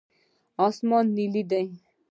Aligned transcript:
اسمان 0.65 1.05
نیلي 1.15 1.43
دی. 1.49 1.65